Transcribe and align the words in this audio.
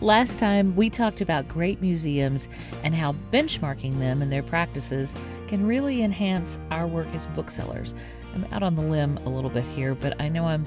Last 0.00 0.38
time, 0.38 0.76
we 0.76 0.90
talked 0.90 1.20
about 1.20 1.48
great 1.48 1.80
museums 1.80 2.48
and 2.84 2.94
how 2.94 3.14
benchmarking 3.32 3.98
them 3.98 4.22
and 4.22 4.30
their 4.30 4.44
practices 4.44 5.12
can 5.48 5.66
really 5.66 6.04
enhance 6.04 6.60
our 6.70 6.86
work 6.86 7.08
as 7.14 7.26
booksellers. 7.28 7.96
I'm 8.32 8.44
out 8.52 8.62
on 8.62 8.76
the 8.76 8.82
limb 8.82 9.16
a 9.18 9.28
little 9.28 9.50
bit 9.50 9.64
here, 9.64 9.96
but 9.96 10.20
I 10.20 10.28
know 10.28 10.44
I'm 10.44 10.66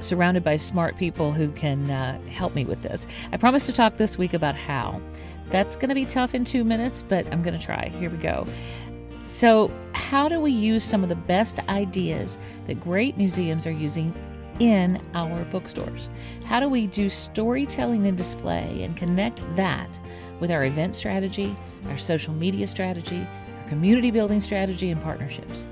surrounded 0.00 0.44
by 0.44 0.56
smart 0.56 0.96
people 0.96 1.32
who 1.32 1.50
can 1.50 1.90
uh, 1.90 2.20
help 2.26 2.54
me 2.54 2.64
with 2.64 2.80
this. 2.82 3.08
I 3.32 3.38
promised 3.38 3.66
to 3.66 3.72
talk 3.72 3.96
this 3.96 4.16
week 4.16 4.34
about 4.34 4.54
how. 4.54 5.00
That's 5.46 5.74
going 5.74 5.88
to 5.88 5.94
be 5.96 6.04
tough 6.04 6.32
in 6.32 6.44
two 6.44 6.62
minutes, 6.62 7.02
but 7.02 7.26
I'm 7.32 7.42
going 7.42 7.58
to 7.58 7.64
try. 7.64 7.88
Here 7.98 8.08
we 8.08 8.18
go. 8.18 8.46
So, 9.26 9.70
how 9.92 10.28
do 10.28 10.40
we 10.40 10.52
use 10.52 10.84
some 10.84 11.02
of 11.02 11.08
the 11.08 11.16
best 11.16 11.58
ideas 11.68 12.38
that 12.68 12.80
great 12.80 13.16
museums 13.16 13.66
are 13.66 13.70
using 13.72 14.14
in 14.60 15.00
our 15.14 15.44
bookstores? 15.46 16.08
How 16.44 16.60
do 16.60 16.68
we 16.68 16.86
do 16.86 17.08
storytelling 17.08 18.06
and 18.06 18.16
display 18.16 18.82
and 18.82 18.96
connect 18.96 19.42
that 19.56 19.98
with 20.38 20.50
our 20.50 20.64
event 20.64 20.94
strategy, 20.94 21.56
our 21.88 21.98
social 21.98 22.32
media 22.34 22.68
strategy, 22.68 23.26
our 23.62 23.68
community 23.68 24.10
building 24.10 24.40
strategy, 24.40 24.90
and 24.90 25.02
partnerships? 25.02 25.66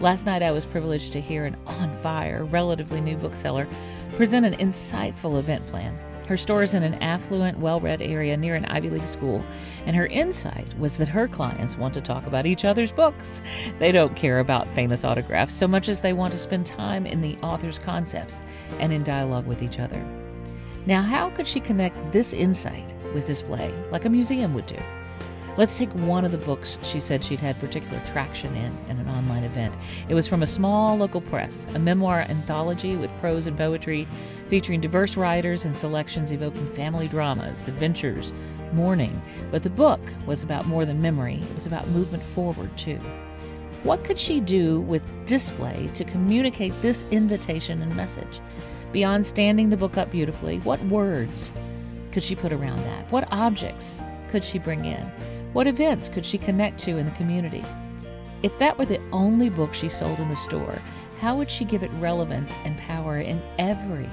Last 0.00 0.26
night, 0.26 0.42
I 0.42 0.50
was 0.50 0.66
privileged 0.66 1.12
to 1.14 1.20
hear 1.20 1.46
an 1.46 1.56
on 1.66 1.96
fire, 2.02 2.44
relatively 2.44 3.00
new 3.00 3.16
bookseller 3.16 3.66
present 4.10 4.46
an 4.46 4.54
insightful 4.54 5.38
event 5.38 5.66
plan. 5.68 5.98
Her 6.26 6.36
store 6.36 6.64
is 6.64 6.74
in 6.74 6.82
an 6.82 6.94
affluent, 6.94 7.58
well 7.58 7.78
read 7.78 8.02
area 8.02 8.36
near 8.36 8.56
an 8.56 8.64
Ivy 8.64 8.90
League 8.90 9.06
school, 9.06 9.44
and 9.86 9.94
her 9.94 10.06
insight 10.06 10.76
was 10.76 10.96
that 10.96 11.06
her 11.08 11.28
clients 11.28 11.78
want 11.78 11.94
to 11.94 12.00
talk 12.00 12.26
about 12.26 12.46
each 12.46 12.64
other's 12.64 12.90
books. 12.90 13.42
They 13.78 13.92
don't 13.92 14.16
care 14.16 14.40
about 14.40 14.66
famous 14.68 15.04
autographs 15.04 15.54
so 15.54 15.68
much 15.68 15.88
as 15.88 16.00
they 16.00 16.12
want 16.12 16.32
to 16.32 16.38
spend 16.38 16.66
time 16.66 17.06
in 17.06 17.22
the 17.22 17.36
author's 17.44 17.78
concepts 17.78 18.42
and 18.80 18.92
in 18.92 19.04
dialogue 19.04 19.46
with 19.46 19.62
each 19.62 19.78
other. 19.78 20.04
Now, 20.84 21.02
how 21.02 21.30
could 21.30 21.46
she 21.46 21.60
connect 21.60 22.12
this 22.12 22.32
insight 22.32 22.92
with 23.14 23.26
display 23.26 23.72
like 23.92 24.04
a 24.04 24.10
museum 24.10 24.52
would 24.54 24.66
do? 24.66 24.78
Let's 25.56 25.78
take 25.78 25.90
one 25.90 26.26
of 26.26 26.32
the 26.32 26.38
books 26.38 26.76
she 26.82 27.00
said 27.00 27.24
she'd 27.24 27.38
had 27.38 27.58
particular 27.58 28.02
traction 28.04 28.54
in 28.56 28.76
in 28.90 28.98
an 28.98 29.08
online 29.08 29.42
event. 29.44 29.74
It 30.06 30.14
was 30.14 30.28
from 30.28 30.42
a 30.42 30.46
small 30.46 30.98
local 30.98 31.22
press, 31.22 31.66
a 31.74 31.78
memoir 31.78 32.26
anthology 32.28 32.94
with 32.94 33.10
prose 33.20 33.46
and 33.46 33.56
poetry 33.56 34.06
featuring 34.48 34.80
diverse 34.80 35.16
writers 35.16 35.64
and 35.64 35.74
selections 35.74 36.32
evoking 36.32 36.66
family 36.74 37.08
dramas, 37.08 37.68
adventures, 37.68 38.32
mourning. 38.72 39.20
But 39.50 39.62
the 39.62 39.70
book 39.70 40.00
was 40.26 40.42
about 40.42 40.66
more 40.66 40.84
than 40.84 41.00
memory, 41.02 41.42
it 41.42 41.54
was 41.54 41.66
about 41.66 41.88
movement 41.88 42.22
forward, 42.22 42.76
too. 42.76 42.98
What 43.82 44.04
could 44.04 44.18
she 44.18 44.40
do 44.40 44.80
with 44.80 45.02
display 45.26 45.88
to 45.94 46.04
communicate 46.04 46.72
this 46.82 47.04
invitation 47.10 47.82
and 47.82 47.94
message? 47.94 48.40
Beyond 48.92 49.26
standing 49.26 49.70
the 49.70 49.76
book 49.76 49.96
up 49.96 50.10
beautifully, 50.10 50.58
what 50.60 50.82
words 50.84 51.52
could 52.12 52.22
she 52.22 52.34
put 52.34 52.52
around 52.52 52.78
that? 52.78 53.10
What 53.12 53.28
objects 53.30 54.00
could 54.30 54.44
she 54.44 54.58
bring 54.58 54.84
in? 54.84 55.02
What 55.52 55.66
events 55.66 56.08
could 56.08 56.26
she 56.26 56.38
connect 56.38 56.78
to 56.80 56.96
in 56.96 57.04
the 57.04 57.12
community? 57.12 57.64
If 58.42 58.58
that 58.58 58.76
were 58.78 58.86
the 58.86 59.00
only 59.12 59.50
book 59.50 59.74
she 59.74 59.88
sold 59.88 60.18
in 60.18 60.28
the 60.28 60.36
store, 60.36 60.80
how 61.20 61.36
would 61.36 61.50
she 61.50 61.64
give 61.64 61.82
it 61.82 61.90
relevance 61.98 62.54
and 62.64 62.76
power 62.78 63.20
in 63.20 63.40
every 63.58 64.08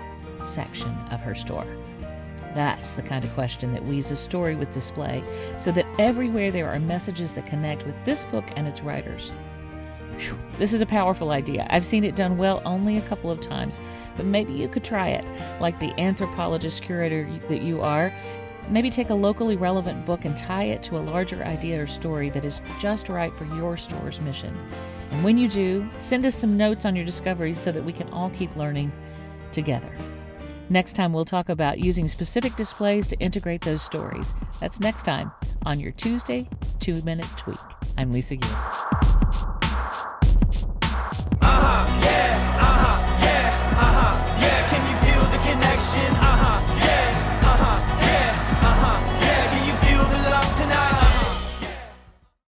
section 0.46 0.90
of 1.12 1.20
her 1.22 1.36
store? 1.36 1.66
That's 2.54 2.94
the 2.94 3.02
kind 3.02 3.24
of 3.24 3.34
question 3.34 3.74
that 3.74 3.84
weaves 3.84 4.12
a 4.12 4.16
story 4.16 4.56
with 4.56 4.72
display 4.74 5.24
so 5.58 5.72
that 5.72 5.88
everywhere 5.98 6.52
there 6.52 6.70
are 6.70 6.80
messages 6.80 7.34
that 7.34 7.48
connect 7.48 7.86
with 7.86 7.96
this 8.06 8.26
book 8.26 8.46
and 8.56 8.68
its 8.68 8.82
writers. 8.82 9.32
Whew, 10.18 10.38
this 10.60 10.74
is 10.74 10.82
a 10.82 10.86
powerful 10.86 11.32
idea. 11.32 11.66
I've 11.70 11.86
seen 11.86 12.04
it 12.04 12.16
done 12.16 12.38
well 12.38 12.62
only 12.66 12.98
a 12.98 13.02
couple 13.02 13.32
of 13.32 13.42
times, 13.42 13.80
but 14.16 14.28
maybe 14.28 14.54
you 14.54 14.68
could 14.68 14.84
try 14.84 15.10
it. 15.10 15.26
Like 15.60 15.80
the 15.80 16.00
anthropologist 16.00 16.84
curator 16.84 17.28
that 17.50 17.64
you 17.64 17.82
are, 17.82 18.14
maybe 18.70 18.92
take 18.92 19.10
a 19.10 19.16
locally 19.16 19.56
relevant 19.56 20.06
book 20.06 20.26
and 20.26 20.38
tie 20.38 20.66
it 20.66 20.84
to 20.84 20.98
a 20.98 21.00
larger 21.00 21.44
idea 21.44 21.82
or 21.82 21.88
story 21.88 22.30
that 22.30 22.46
is 22.46 22.62
just 22.80 23.10
right 23.10 23.34
for 23.34 23.46
your 23.56 23.78
store's 23.78 24.22
mission. 24.22 24.56
And 25.10 25.24
when 25.24 25.38
you 25.38 25.48
do, 25.48 25.88
send 25.98 26.26
us 26.26 26.36
some 26.36 26.56
notes 26.56 26.86
on 26.86 26.96
your 26.96 27.06
discoveries 27.06 27.60
so 27.60 27.72
that 27.72 27.84
we 27.84 27.94
can 27.94 28.08
all 28.10 28.30
keep 28.32 28.56
learning 28.56 28.92
together. 29.52 29.92
Next 30.74 30.94
time, 30.94 31.14
we'll 31.14 31.24
talk 31.24 31.50
about 31.50 31.78
using 31.78 32.08
specific 32.08 32.56
displays 32.56 33.08
to 33.10 33.16
integrate 33.20 33.62
those 33.62 33.84
stories. 33.84 34.34
That's 34.60 34.80
next 34.80 35.04
time 35.04 35.32
on 35.68 35.80
your 35.80 35.92
Tuesday 35.92 36.50
Two 36.80 37.00
Minute 37.04 37.28
Tweak. 37.38 37.60
I'm 37.96 38.12
Lisa 38.12 38.38
Gear. 38.38 38.93